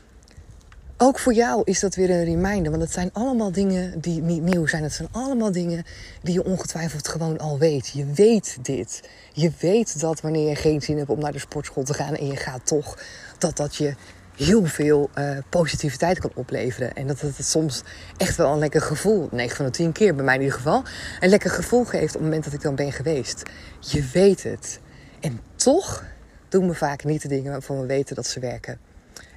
ook 1.03 1.19
voor 1.19 1.33
jou 1.33 1.61
is 1.63 1.79
dat 1.79 1.95
weer 1.95 2.09
een 2.09 2.23
reminder. 2.23 2.71
Want 2.71 2.83
het 2.83 2.91
zijn 2.91 3.09
allemaal 3.13 3.51
dingen 3.51 4.01
die 4.01 4.21
niet 4.21 4.41
nieuw 4.41 4.67
zijn. 4.67 4.83
Het 4.83 4.93
zijn 4.93 5.07
allemaal 5.11 5.51
dingen 5.51 5.83
die 6.21 6.33
je 6.33 6.43
ongetwijfeld 6.43 7.07
gewoon 7.07 7.37
al 7.37 7.57
weet. 7.57 7.87
Je 7.87 8.05
weet 8.05 8.57
dit. 8.61 9.09
Je 9.33 9.51
weet 9.59 9.99
dat 9.99 10.21
wanneer 10.21 10.49
je 10.49 10.55
geen 10.55 10.81
zin 10.81 10.97
hebt 10.97 11.09
om 11.09 11.19
naar 11.19 11.31
de 11.31 11.39
sportschool 11.39 11.83
te 11.83 11.93
gaan 11.93 12.15
en 12.15 12.27
je 12.27 12.35
gaat 12.35 12.65
toch, 12.65 12.97
dat 13.37 13.57
dat 13.57 13.75
je 13.75 13.95
heel 14.35 14.65
veel 14.65 15.09
uh, 15.17 15.37
positiviteit 15.49 16.19
kan 16.19 16.31
opleveren. 16.33 16.95
En 16.95 17.07
dat 17.07 17.21
het 17.21 17.45
soms 17.45 17.83
echt 18.17 18.37
wel 18.37 18.51
een 18.51 18.59
lekker 18.59 18.81
gevoel, 18.81 19.27
9 19.31 19.55
van 19.55 19.65
de 19.65 19.71
10 19.71 19.91
keer 19.91 20.15
bij 20.15 20.25
mij 20.25 20.35
in 20.35 20.41
ieder 20.41 20.57
geval, 20.57 20.83
een 21.19 21.29
lekker 21.29 21.49
gevoel 21.49 21.83
geeft 21.83 22.15
op 22.15 22.21
het 22.21 22.21
moment 22.21 22.43
dat 22.43 22.53
ik 22.53 22.61
dan 22.61 22.75
ben 22.75 22.91
geweest. 22.91 23.43
Je 23.79 24.09
weet 24.13 24.43
het. 24.43 24.79
En 25.19 25.39
toch 25.55 26.03
doen 26.49 26.67
we 26.67 26.73
vaak 26.73 27.03
niet 27.03 27.21
de 27.21 27.27
dingen 27.27 27.51
waarvan 27.51 27.79
we 27.79 27.85
weten 27.85 28.15
dat 28.15 28.27
ze 28.27 28.39
werken. 28.39 28.79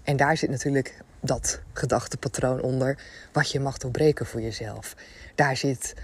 En 0.02 0.16
daar 0.16 0.37
zit 0.37 0.50
natuurlijk 0.50 1.04
dat 1.26 1.61
gedachtepatroon 1.73 2.61
onder 2.61 2.99
wat 3.33 3.50
je 3.50 3.61
mag 3.61 3.78
doorbreken 3.78 4.26
voor 4.26 4.40
jezelf. 4.40 4.95
Daar 5.35 5.56
zit 5.56 5.95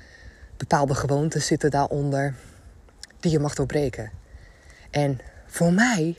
bepaalde 0.56 0.94
gewoontes 0.94 1.46
zitten 1.46 1.70
daaronder 1.70 2.34
die 3.20 3.30
je 3.30 3.38
mag 3.38 3.54
doorbreken. 3.54 4.10
En 4.90 5.20
voor 5.46 5.72
mij 5.72 6.18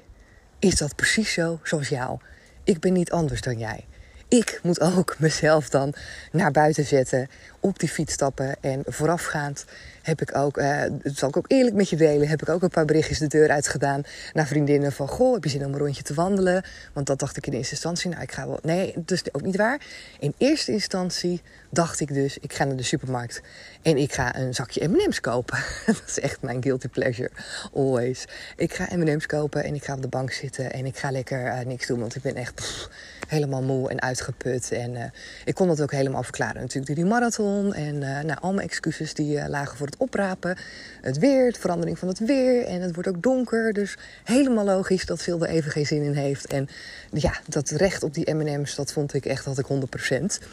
is 0.59 0.75
dat 0.75 0.95
precies 0.95 1.33
zo 1.33 1.59
zoals 1.63 1.89
jou. 1.89 2.19
Ik 2.63 2.79
ben 2.79 2.93
niet 2.93 3.11
anders 3.11 3.41
dan 3.41 3.57
jij. 3.57 3.85
Ik 4.27 4.59
moet 4.63 4.79
ook 4.79 5.15
mezelf 5.19 5.69
dan 5.69 5.93
naar 6.31 6.51
buiten 6.51 6.85
zetten, 6.85 7.29
op 7.59 7.79
die 7.79 7.89
fiets 7.89 8.13
stappen 8.13 8.55
en 8.61 8.83
voorafgaand 8.85 9.65
heb 10.03 10.21
ik 10.21 10.35
ook, 10.35 10.57
uh, 10.57 10.81
dat 10.89 11.15
zal 11.15 11.29
ik 11.29 11.37
ook 11.37 11.45
eerlijk 11.47 11.75
met 11.75 11.89
je 11.89 11.95
delen, 11.95 12.27
heb 12.27 12.41
ik 12.41 12.49
ook 12.49 12.61
een 12.61 12.69
paar 12.69 12.85
berichtjes 12.85 13.19
de 13.19 13.27
deur 13.27 13.49
uitgedaan 13.49 14.03
naar 14.33 14.47
vriendinnen 14.47 14.91
van, 14.91 15.07
goh, 15.07 15.33
heb 15.33 15.43
je 15.43 15.49
zin 15.49 15.65
om 15.65 15.73
een 15.73 15.79
rondje 15.79 16.03
te 16.03 16.13
wandelen? 16.13 16.63
Want 16.93 17.07
dat 17.07 17.19
dacht 17.19 17.37
ik 17.37 17.47
in 17.47 17.53
eerste 17.53 17.71
instantie, 17.71 18.09
nou 18.09 18.21
ik 18.21 18.31
ga 18.31 18.47
wel, 18.47 18.59
nee, 18.61 18.93
dat 18.95 19.11
is 19.11 19.33
ook 19.33 19.41
niet 19.41 19.55
waar. 19.55 19.81
In 20.19 20.33
eerste 20.37 20.71
instantie 20.71 21.41
dacht 21.69 21.99
ik 21.99 22.13
dus, 22.13 22.37
ik 22.37 22.53
ga 22.53 22.63
naar 22.63 22.75
de 22.75 22.83
supermarkt 22.83 23.41
en 23.81 23.97
ik 23.97 24.13
ga 24.13 24.35
een 24.35 24.53
zakje 24.53 24.87
M&M's 24.87 25.19
kopen. 25.19 25.57
dat 25.85 26.03
is 26.07 26.19
echt 26.19 26.41
mijn 26.41 26.63
guilty 26.63 26.87
pleasure, 26.87 27.31
always. 27.73 28.25
Ik 28.55 28.73
ga 28.73 28.95
M&M's 28.95 29.25
kopen 29.25 29.63
en 29.63 29.75
ik 29.75 29.83
ga 29.83 29.93
op 29.93 30.01
de 30.01 30.07
bank 30.07 30.31
zitten 30.31 30.73
en 30.73 30.85
ik 30.85 30.97
ga 30.97 31.11
lekker 31.11 31.45
uh, 31.45 31.59
niks 31.59 31.87
doen, 31.87 31.99
want 31.99 32.15
ik 32.15 32.21
ben 32.21 32.35
echt 32.35 32.89
helemaal 33.27 33.61
moe 33.61 33.89
en 33.89 34.01
uitgeput. 34.01 34.71
En 34.71 34.93
uh, 34.93 35.03
ik 35.45 35.55
kon 35.55 35.67
dat 35.67 35.81
ook 35.81 35.91
helemaal 35.91 36.23
verklaren 36.23 36.61
natuurlijk 36.61 36.87
door 36.87 36.95
die 36.95 37.05
marathon 37.05 37.73
en 37.73 37.97
nou, 37.97 38.39
al 38.41 38.53
mijn 38.53 38.67
excuses 38.67 39.13
die 39.13 39.49
lagen 39.49 39.77
voor 39.77 39.87
oprapen. 39.97 40.57
Het 41.01 41.17
weer, 41.17 41.51
de 41.51 41.59
verandering 41.59 41.99
van 41.99 42.07
het 42.07 42.19
weer. 42.19 42.65
En 42.65 42.81
het 42.81 42.93
wordt 42.93 43.09
ook 43.09 43.21
donker. 43.21 43.73
Dus 43.73 43.97
helemaal 44.23 44.65
logisch 44.65 45.05
dat 45.05 45.21
Phil 45.21 45.41
er 45.41 45.49
even 45.49 45.71
geen 45.71 45.85
zin 45.85 46.03
in 46.03 46.13
heeft. 46.13 46.47
En 46.47 46.67
ja, 47.11 47.33
dat 47.47 47.69
recht 47.69 48.03
op 48.03 48.13
die 48.13 48.33
MM's, 48.33 48.75
dat 48.75 48.93
vond 48.93 49.13
ik 49.13 49.25
echt, 49.25 49.45
had 49.45 49.59
ik 49.59 49.67
100%. 49.67 50.45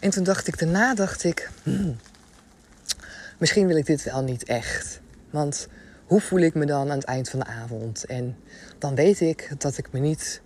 En 0.00 0.10
toen 0.10 0.24
dacht 0.24 0.46
ik, 0.46 0.58
daarna 0.58 0.94
dacht 0.94 1.24
ik, 1.24 1.50
hmm, 1.62 1.96
misschien 3.38 3.66
wil 3.66 3.76
ik 3.76 3.86
dit 3.86 4.02
wel 4.02 4.22
niet 4.22 4.44
echt. 4.44 5.00
Want 5.30 5.68
hoe 6.04 6.20
voel 6.20 6.40
ik 6.40 6.54
me 6.54 6.66
dan 6.66 6.90
aan 6.90 6.96
het 6.96 7.06
eind 7.06 7.28
van 7.28 7.38
de 7.38 7.46
avond? 7.46 8.04
En 8.04 8.36
dan 8.78 8.94
weet 8.94 9.20
ik 9.20 9.50
dat 9.58 9.78
ik 9.78 9.92
me 9.92 9.98
niet 9.98 10.40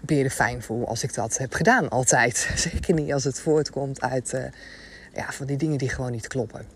meer 0.00 0.30
fijn 0.30 0.62
voel 0.62 0.86
als 0.86 1.02
ik 1.02 1.14
dat 1.14 1.38
heb 1.38 1.54
gedaan, 1.54 1.88
altijd. 1.88 2.50
Zeker 2.70 2.94
niet 2.94 3.12
als 3.12 3.24
het 3.24 3.40
voortkomt 3.40 4.00
uit 4.00 4.32
uh, 4.32 4.44
ja, 5.14 5.32
van 5.32 5.46
die 5.46 5.56
dingen 5.56 5.78
die 5.78 5.88
gewoon 5.88 6.12
niet 6.12 6.26
kloppen. 6.26 6.66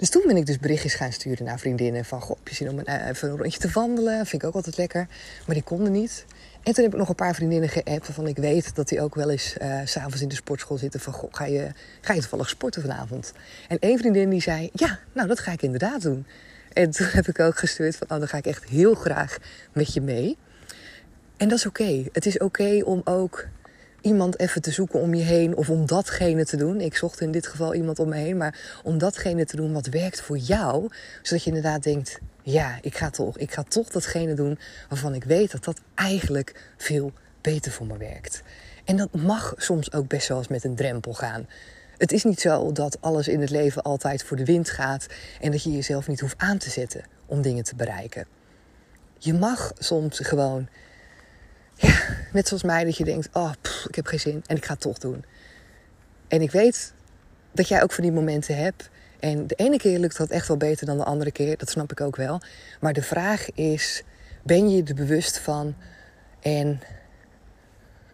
Dus 0.00 0.10
toen 0.10 0.22
ben 0.26 0.36
ik 0.36 0.46
dus 0.46 0.58
berichtjes 0.58 0.94
gaan 0.94 1.12
sturen 1.12 1.44
naar 1.44 1.58
vriendinnen. 1.58 2.04
Van, 2.04 2.20
goh, 2.20 2.36
heb 2.36 2.48
je 2.48 2.54
zin 2.54 2.68
om 2.68 2.78
een, 2.78 2.84
uh, 2.88 3.08
even 3.08 3.30
een 3.30 3.36
rondje 3.36 3.58
te 3.58 3.70
wandelen? 3.72 4.26
Vind 4.26 4.42
ik 4.42 4.48
ook 4.48 4.54
altijd 4.54 4.76
lekker. 4.76 5.06
Maar 5.46 5.54
die 5.54 5.64
konden 5.64 5.92
niet. 5.92 6.24
En 6.62 6.72
toen 6.74 6.84
heb 6.84 6.92
ik 6.92 6.98
nog 6.98 7.08
een 7.08 7.14
paar 7.14 7.34
vriendinnen 7.34 7.68
geappt 7.68 8.06
waarvan 8.06 8.26
ik 8.26 8.36
weet 8.36 8.74
dat 8.74 8.88
die 8.88 9.00
ook 9.00 9.14
wel 9.14 9.30
eens 9.30 9.54
uh, 9.62 9.80
s'avonds 9.84 10.20
in 10.20 10.28
de 10.28 10.34
sportschool 10.34 10.78
zitten. 10.78 11.00
Van, 11.00 11.12
goh, 11.12 11.34
ga 11.34 11.44
je, 11.44 11.72
ga 12.00 12.12
je 12.12 12.20
toevallig 12.20 12.48
sporten 12.48 12.82
vanavond? 12.82 13.32
En 13.68 13.78
één 13.78 13.98
vriendin 13.98 14.30
die 14.30 14.40
zei, 14.40 14.70
ja, 14.72 14.98
nou 15.12 15.28
dat 15.28 15.38
ga 15.38 15.52
ik 15.52 15.62
inderdaad 15.62 16.02
doen. 16.02 16.26
En 16.72 16.90
toen 16.90 17.06
heb 17.10 17.28
ik 17.28 17.40
ook 17.40 17.58
gestuurd 17.58 17.96
van, 17.96 18.10
oh, 18.10 18.18
dan 18.18 18.28
ga 18.28 18.36
ik 18.36 18.46
echt 18.46 18.64
heel 18.64 18.94
graag 18.94 19.38
met 19.72 19.94
je 19.94 20.00
mee. 20.00 20.36
En 21.36 21.48
dat 21.48 21.58
is 21.58 21.66
oké. 21.66 22.04
Het 22.12 22.26
is 22.26 22.38
oké 22.38 22.80
om 22.84 23.00
ook 23.04 23.46
iemand 24.00 24.38
even 24.38 24.62
te 24.62 24.70
zoeken 24.70 25.00
om 25.00 25.14
je 25.14 25.22
heen 25.22 25.56
of 25.56 25.70
om 25.70 25.86
datgene 25.86 26.44
te 26.44 26.56
doen. 26.56 26.80
Ik 26.80 26.96
zocht 26.96 27.20
in 27.20 27.30
dit 27.30 27.46
geval 27.46 27.74
iemand 27.74 27.98
om 27.98 28.08
me 28.08 28.16
heen, 28.16 28.36
maar 28.36 28.80
om 28.84 28.98
datgene 28.98 29.44
te 29.44 29.56
doen 29.56 29.72
wat 29.72 29.86
werkt 29.86 30.20
voor 30.20 30.38
jou, 30.38 30.88
zodat 31.22 31.44
je 31.44 31.50
inderdaad 31.50 31.82
denkt: 31.82 32.18
ja, 32.42 32.78
ik 32.82 32.96
ga 32.96 33.10
toch, 33.10 33.38
ik 33.38 33.52
ga 33.52 33.62
toch 33.62 33.88
datgene 33.88 34.34
doen 34.34 34.58
waarvan 34.88 35.14
ik 35.14 35.24
weet 35.24 35.50
dat 35.50 35.64
dat 35.64 35.80
eigenlijk 35.94 36.72
veel 36.76 37.12
beter 37.40 37.72
voor 37.72 37.86
me 37.86 37.96
werkt. 37.96 38.42
En 38.84 38.96
dat 38.96 39.14
mag 39.14 39.54
soms 39.56 39.92
ook 39.92 40.08
best 40.08 40.28
wel 40.28 40.38
eens 40.38 40.48
met 40.48 40.64
een 40.64 40.76
drempel 40.76 41.14
gaan. 41.14 41.46
Het 41.98 42.12
is 42.12 42.24
niet 42.24 42.40
zo 42.40 42.72
dat 42.72 43.00
alles 43.00 43.28
in 43.28 43.40
het 43.40 43.50
leven 43.50 43.82
altijd 43.82 44.22
voor 44.22 44.36
de 44.36 44.44
wind 44.44 44.70
gaat 44.70 45.06
en 45.40 45.50
dat 45.50 45.62
je 45.62 45.72
jezelf 45.72 46.08
niet 46.08 46.20
hoeft 46.20 46.38
aan 46.38 46.58
te 46.58 46.70
zetten 46.70 47.04
om 47.26 47.42
dingen 47.42 47.64
te 47.64 47.74
bereiken. 47.74 48.26
Je 49.18 49.34
mag 49.34 49.72
soms 49.78 50.18
gewoon 50.18 50.68
net 52.32 52.48
zoals 52.48 52.62
mij, 52.62 52.84
dat 52.84 52.96
je 52.96 53.04
denkt: 53.04 53.28
oh, 53.32 53.52
ik 53.88 53.94
heb 53.94 54.06
geen 54.06 54.20
zin 54.20 54.42
en 54.46 54.56
ik 54.56 54.64
ga 54.64 54.72
het 54.72 54.82
toch 54.82 54.98
doen. 54.98 55.24
En 56.28 56.42
ik 56.42 56.50
weet 56.50 56.92
dat 57.52 57.68
jij 57.68 57.82
ook 57.82 57.92
van 57.92 58.04
die 58.04 58.12
momenten 58.12 58.56
hebt. 58.56 58.90
En 59.20 59.46
de 59.46 59.54
ene 59.54 59.76
keer 59.76 59.98
lukt 59.98 60.16
dat 60.16 60.30
echt 60.30 60.48
wel 60.48 60.56
beter 60.56 60.86
dan 60.86 60.96
de 60.96 61.04
andere 61.04 61.32
keer, 61.32 61.56
dat 61.56 61.70
snap 61.70 61.90
ik 61.90 62.00
ook 62.00 62.16
wel. 62.16 62.40
Maar 62.80 62.92
de 62.92 63.02
vraag 63.02 63.50
is: 63.54 64.02
ben 64.42 64.70
je 64.70 64.82
er 64.82 64.94
bewust 64.94 65.38
van 65.38 65.74
en 66.40 66.80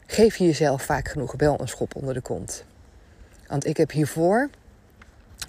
geef 0.06 0.36
je 0.36 0.44
jezelf 0.44 0.82
vaak 0.82 1.08
genoeg 1.08 1.34
wel 1.36 1.60
een 1.60 1.68
schop 1.68 1.94
onder 1.96 2.14
de 2.14 2.20
kont? 2.20 2.64
Want 3.46 3.66
ik 3.66 3.76
heb 3.76 3.90
hiervoor 3.90 4.50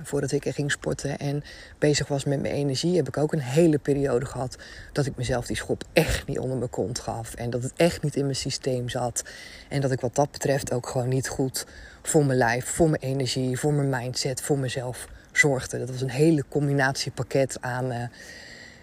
voordat 0.03 0.31
ik 0.31 0.47
ging 0.47 0.71
sporten 0.71 1.17
en 1.17 1.43
bezig 1.79 2.07
was 2.07 2.23
met 2.23 2.41
mijn 2.41 2.53
energie, 2.53 2.95
heb 2.95 3.07
ik 3.07 3.17
ook 3.17 3.33
een 3.33 3.39
hele 3.39 3.77
periode 3.77 4.25
gehad 4.25 4.57
dat 4.91 5.05
ik 5.05 5.15
mezelf 5.15 5.45
die 5.45 5.55
schop 5.55 5.83
echt 5.93 6.27
niet 6.27 6.39
onder 6.39 6.57
mijn 6.57 6.69
kont 6.69 6.99
gaf. 6.99 7.33
En 7.33 7.49
dat 7.49 7.63
het 7.63 7.73
echt 7.75 8.03
niet 8.03 8.15
in 8.15 8.23
mijn 8.23 8.35
systeem 8.35 8.89
zat. 8.89 9.23
En 9.69 9.81
dat 9.81 9.91
ik 9.91 9.99
wat 9.99 10.15
dat 10.15 10.31
betreft 10.31 10.71
ook 10.71 10.87
gewoon 10.87 11.07
niet 11.07 11.27
goed 11.27 11.65
voor 12.01 12.25
mijn 12.25 12.37
lijf, 12.37 12.65
voor 12.65 12.89
mijn 12.89 13.01
energie, 13.01 13.59
voor 13.59 13.73
mijn 13.73 13.89
mindset, 13.89 14.41
voor 14.41 14.57
mezelf 14.59 15.07
zorgde. 15.31 15.79
Dat 15.79 15.89
was 15.89 16.01
een 16.01 16.09
hele 16.09 16.43
combinatiepakket 16.49 17.57
aan 17.61 17.91
uh, 17.91 18.03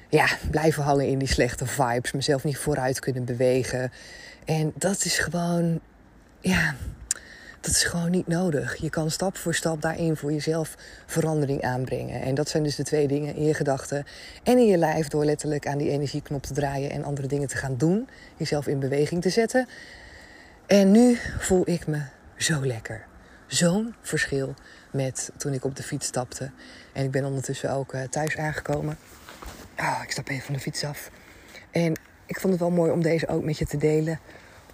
ja, 0.09 0.27
blijven 0.51 0.83
hangen 0.83 1.07
in 1.07 1.19
die 1.19 1.29
slechte 1.29 1.67
vibes, 1.67 2.13
mezelf 2.13 2.45
niet 2.45 2.59
vooruit 2.59 2.99
kunnen 2.99 3.25
bewegen. 3.25 3.93
En 4.45 4.73
dat 4.77 5.05
is 5.05 5.19
gewoon, 5.19 5.81
ja, 6.41 6.75
dat 7.65 7.75
is 7.75 7.85
gewoon 7.85 8.11
niet 8.11 8.27
nodig. 8.27 8.77
Je 8.77 8.91
kan 8.91 9.11
stap 9.11 9.37
voor 9.37 9.55
stap 9.55 9.83
daarin 9.83 10.17
voor 10.17 10.33
jezelf 10.33 10.75
verandering 11.07 11.63
aanbrengen. 11.63 12.21
En 12.21 12.35
dat 12.35 12.49
zijn 12.49 12.63
dus 12.63 12.77
de 12.77 12.83
twee 12.83 13.09
dingen 13.09 13.35
in 13.35 13.45
je 13.45 13.55
gedachten 13.55 14.05
en 14.43 14.59
in 14.59 14.67
je 14.67 14.77
lijf 14.77 15.09
door 15.09 15.25
letterlijk 15.25 15.67
aan 15.67 15.79
die 15.79 15.91
energieknop 15.91 16.43
te 16.43 16.53
draaien 16.53 16.91
en 16.91 17.05
andere 17.05 17.27
dingen 17.27 17.49
te 17.49 17.57
gaan 17.57 17.77
doen. 17.77 18.09
Jezelf 18.37 18.67
in 18.67 18.79
beweging 18.79 19.23
te 19.23 19.29
zetten. 19.29 19.69
En 20.67 20.91
nu 20.91 21.19
voel 21.39 21.63
ik 21.69 21.87
me 21.87 22.03
zo 22.37 22.67
lekker. 22.67 23.07
Zo'n 23.47 23.95
verschil 24.01 24.55
met 24.91 25.31
toen 25.37 25.53
ik 25.53 25.65
op 25.65 25.77
de 25.77 25.83
fiets 25.83 26.07
stapte. 26.07 26.51
En 26.93 27.05
ik 27.05 27.11
ben 27.11 27.25
ondertussen 27.25 27.71
ook 27.71 27.95
uh, 27.95 28.03
thuis 28.03 28.37
aangekomen. 28.37 28.97
Oh, 29.79 30.01
ik 30.03 30.11
stap 30.11 30.29
even 30.29 30.45
van 30.45 30.55
de 30.55 30.61
fiets 30.61 30.85
af. 30.85 31.11
En 31.71 31.93
ik 32.27 32.41
vond 32.41 32.53
het 32.53 32.63
wel 32.63 32.71
mooi 32.71 32.91
om 32.91 33.03
deze 33.03 33.29
ook 33.29 33.45
met 33.45 33.59
je 33.59 33.67
te 33.67 33.77
delen 33.77 34.21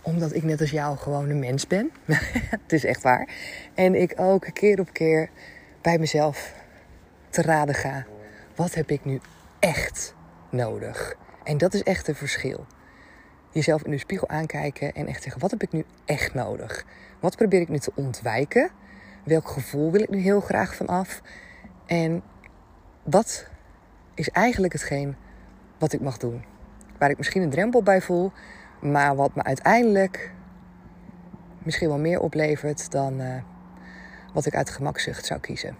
omdat 0.02 0.34
ik 0.34 0.42
net 0.42 0.60
als 0.60 0.70
jou 0.70 0.96
gewoon 0.96 1.30
een 1.30 1.38
mens 1.38 1.66
ben. 1.66 1.90
het 2.64 2.72
is 2.72 2.84
echt 2.84 3.02
waar. 3.02 3.28
En 3.74 3.94
ik 3.94 4.12
ook 4.16 4.46
keer 4.52 4.80
op 4.80 4.92
keer 4.92 5.30
bij 5.82 5.98
mezelf 5.98 6.54
te 7.30 7.42
raden 7.42 7.74
ga. 7.74 8.06
Wat 8.54 8.74
heb 8.74 8.90
ik 8.90 9.04
nu 9.04 9.20
echt 9.58 10.14
nodig? 10.50 11.14
En 11.44 11.58
dat 11.58 11.74
is 11.74 11.82
echt 11.82 12.08
een 12.08 12.14
verschil. 12.14 12.66
Jezelf 13.52 13.82
in 13.82 13.90
de 13.90 13.98
spiegel 13.98 14.28
aankijken 14.28 14.92
en 14.92 15.06
echt 15.06 15.22
zeggen: 15.22 15.40
wat 15.40 15.50
heb 15.50 15.62
ik 15.62 15.72
nu 15.72 15.84
echt 16.04 16.34
nodig? 16.34 16.84
Wat 17.20 17.36
probeer 17.36 17.60
ik 17.60 17.68
nu 17.68 17.78
te 17.78 17.92
ontwijken? 17.94 18.70
Welk 19.24 19.48
gevoel 19.48 19.90
wil 19.90 20.00
ik 20.00 20.10
nu 20.10 20.18
heel 20.18 20.40
graag 20.40 20.74
vanaf? 20.74 21.22
En 21.86 22.22
wat 23.02 23.46
is 24.14 24.28
eigenlijk 24.28 24.72
hetgeen 24.72 25.16
wat 25.78 25.92
ik 25.92 26.00
mag 26.00 26.16
doen. 26.16 26.44
Waar 26.98 27.10
ik 27.10 27.16
misschien 27.16 27.42
een 27.42 27.50
drempel 27.50 27.82
bij 27.82 28.00
voel, 28.00 28.32
maar 28.80 29.16
wat 29.16 29.34
me 29.34 29.42
uiteindelijk 29.42 30.32
misschien 31.62 31.88
wel 31.88 31.98
meer 31.98 32.20
oplevert 32.20 32.90
dan 32.90 33.20
uh, 33.20 33.34
wat 34.32 34.46
ik 34.46 34.54
uit 34.54 34.70
gemakzucht 34.70 35.26
zou 35.26 35.40
kiezen. 35.40 35.76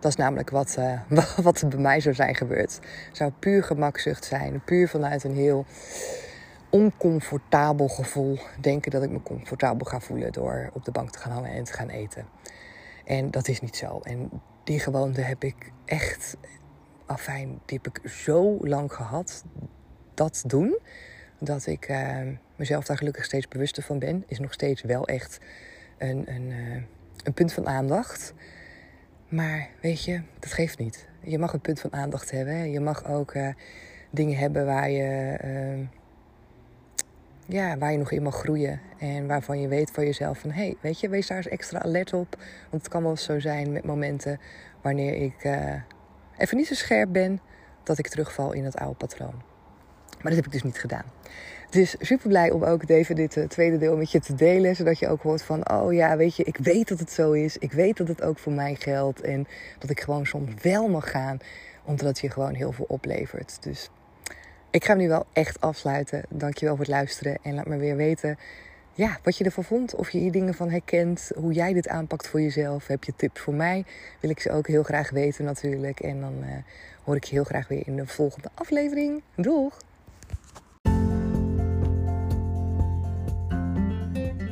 Dat 0.00 0.10
is 0.10 0.16
namelijk 0.16 0.50
wat, 0.50 0.76
uh, 0.78 1.00
wat 1.46 1.64
bij 1.68 1.78
mij 1.78 2.00
zou 2.00 2.14
zijn 2.14 2.34
gebeurd. 2.34 2.74
Het 3.08 3.16
zou 3.16 3.30
puur 3.38 3.62
gemakzucht 3.62 4.24
zijn, 4.24 4.64
puur 4.64 4.88
vanuit 4.88 5.24
een 5.24 5.34
heel 5.34 5.66
oncomfortabel 6.70 7.88
gevoel 7.88 8.38
denken 8.60 8.90
dat 8.90 9.02
ik 9.02 9.10
me 9.10 9.22
comfortabel 9.22 9.86
ga 9.86 10.00
voelen 10.00 10.32
door 10.32 10.70
op 10.72 10.84
de 10.84 10.90
bank 10.90 11.10
te 11.10 11.18
gaan 11.18 11.32
hangen 11.32 11.50
en 11.50 11.64
te 11.64 11.72
gaan 11.72 11.88
eten. 11.88 12.26
En 13.04 13.30
dat 13.30 13.48
is 13.48 13.60
niet 13.60 13.76
zo. 13.76 14.00
En 14.02 14.30
die 14.64 14.80
gewoonte 14.80 15.20
heb 15.20 15.44
ik 15.44 15.72
echt, 15.84 16.36
afijn, 17.06 17.60
die 17.64 17.80
heb 17.82 17.96
ik 17.96 18.10
zo 18.10 18.58
lang 18.60 18.92
gehad. 18.92 19.44
Dat 20.14 20.42
doen, 20.46 20.78
dat 21.40 21.66
ik 21.66 21.88
uh, 21.88 22.18
mezelf 22.56 22.84
daar 22.84 22.96
gelukkig 22.96 23.24
steeds 23.24 23.48
bewuster 23.48 23.82
van 23.82 23.98
ben, 23.98 24.24
is 24.26 24.38
nog 24.38 24.52
steeds 24.52 24.82
wel 24.82 25.06
echt 25.06 25.38
een, 25.98 26.30
een, 26.30 26.50
uh, 26.50 26.82
een 27.24 27.34
punt 27.34 27.52
van 27.52 27.68
aandacht. 27.68 28.34
Maar 29.28 29.68
weet 29.80 30.04
je, 30.04 30.22
dat 30.38 30.52
geeft 30.52 30.78
niet. 30.78 31.08
Je 31.22 31.38
mag 31.38 31.52
een 31.52 31.60
punt 31.60 31.80
van 31.80 31.92
aandacht 31.92 32.30
hebben. 32.30 32.70
Je 32.70 32.80
mag 32.80 33.06
ook 33.06 33.34
uh, 33.34 33.48
dingen 34.10 34.38
hebben 34.38 34.66
waar 34.66 34.90
je 34.90 35.88
ja, 37.46 37.78
waar 37.78 37.92
je 37.92 37.98
nog 37.98 38.10
in 38.10 38.22
mag 38.22 38.34
groeien. 38.34 38.80
En 38.98 39.26
waarvan 39.26 39.60
je 39.60 39.68
weet 39.68 39.90
voor 39.90 40.04
jezelf 40.04 40.38
van... 40.38 40.50
hé, 40.50 40.62
hey, 40.62 40.76
weet 40.80 41.00
je, 41.00 41.08
wees 41.08 41.26
daar 41.26 41.36
eens 41.36 41.48
extra 41.48 41.82
alert 41.82 42.12
op. 42.12 42.36
Want 42.70 42.82
het 42.82 42.88
kan 42.88 43.02
wel 43.02 43.16
zo 43.16 43.40
zijn 43.40 43.72
met 43.72 43.84
momenten 43.84 44.40
wanneer 44.82 45.14
ik 45.14 45.44
even 46.38 46.56
niet 46.56 46.66
zo 46.66 46.74
scherp 46.74 47.12
ben... 47.12 47.40
dat 47.82 47.98
ik 47.98 48.08
terugval 48.08 48.52
in 48.52 48.64
het 48.64 48.76
oude 48.76 48.96
patroon. 48.96 49.49
Maar 50.22 50.32
dat 50.32 50.34
heb 50.34 50.46
ik 50.46 50.52
dus 50.52 50.62
niet 50.62 50.78
gedaan. 50.78 51.04
Dus 51.70 51.96
super 52.00 52.28
blij 52.28 52.50
om 52.50 52.64
ook 52.64 52.88
even 52.88 53.14
dit 53.14 53.36
uh, 53.36 53.44
tweede 53.44 53.78
deel 53.78 53.96
met 53.96 54.10
je 54.10 54.20
te 54.20 54.34
delen. 54.34 54.76
Zodat 54.76 54.98
je 54.98 55.08
ook 55.08 55.22
hoort 55.22 55.42
van, 55.42 55.70
oh 55.70 55.92
ja, 55.92 56.16
weet 56.16 56.36
je, 56.36 56.44
ik 56.44 56.56
weet 56.56 56.88
dat 56.88 56.98
het 56.98 57.12
zo 57.12 57.32
is. 57.32 57.58
Ik 57.58 57.72
weet 57.72 57.96
dat 57.96 58.08
het 58.08 58.22
ook 58.22 58.38
voor 58.38 58.52
mij 58.52 58.74
geldt. 58.74 59.20
En 59.20 59.46
dat 59.78 59.90
ik 59.90 60.00
gewoon 60.00 60.26
soms 60.26 60.50
wel 60.62 60.88
mag 60.88 61.10
gaan. 61.10 61.38
Omdat 61.84 62.06
het 62.06 62.18
je 62.18 62.30
gewoon 62.30 62.54
heel 62.54 62.72
veel 62.72 62.84
oplevert. 62.88 63.62
Dus 63.62 63.90
ik 64.70 64.84
ga 64.84 64.90
hem 64.90 65.02
nu 65.02 65.08
wel 65.08 65.26
echt 65.32 65.60
afsluiten. 65.60 66.22
Dankjewel 66.28 66.76
voor 66.76 66.84
het 66.84 66.94
luisteren. 66.94 67.38
En 67.42 67.54
laat 67.54 67.66
me 67.66 67.76
weer 67.76 67.96
weten 67.96 68.38
ja, 69.00 69.18
wat 69.22 69.36
je 69.36 69.44
ervan 69.44 69.64
vond. 69.64 69.94
Of 69.94 70.10
je 70.10 70.18
hier 70.18 70.32
dingen 70.32 70.54
van 70.54 70.70
herkent. 70.70 71.30
Hoe 71.34 71.52
jij 71.52 71.72
dit 71.72 71.88
aanpakt 71.88 72.28
voor 72.28 72.40
jezelf. 72.40 72.86
Heb 72.86 73.04
je 73.04 73.12
tips 73.16 73.40
voor 73.40 73.54
mij? 73.54 73.84
Wil 74.20 74.30
ik 74.30 74.40
ze 74.40 74.50
ook 74.50 74.66
heel 74.66 74.82
graag 74.82 75.10
weten 75.10 75.44
natuurlijk. 75.44 76.00
En 76.00 76.20
dan 76.20 76.34
uh, 76.40 76.46
hoor 77.04 77.16
ik 77.16 77.24
je 77.24 77.34
heel 77.34 77.44
graag 77.44 77.68
weer 77.68 77.82
in 77.86 77.96
de 77.96 78.06
volgende 78.06 78.48
aflevering. 78.54 79.22
Doeg! 79.34 79.78